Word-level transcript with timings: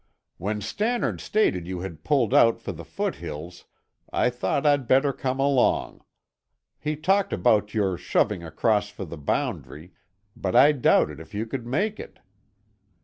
"When 0.39 0.61
Stannard 0.61 1.21
stated 1.21 1.67
you 1.67 1.81
had 1.81 2.03
pulled 2.03 2.33
out 2.33 2.59
for 2.59 2.71
the 2.71 2.83
foothills 2.83 3.65
I 4.11 4.31
thought 4.31 4.65
I'd 4.65 4.87
better 4.87 5.13
come 5.13 5.39
along. 5.39 6.03
He 6.79 6.95
talked 6.95 7.31
about 7.31 7.75
your 7.75 7.99
shoving 7.99 8.43
across 8.43 8.89
for 8.89 9.05
the 9.05 9.19
boundary, 9.19 9.93
but 10.35 10.55
I 10.55 10.71
doubted 10.71 11.19
if 11.19 11.35
you 11.35 11.45
could 11.45 11.67
make 11.67 11.99
it. 11.99 12.17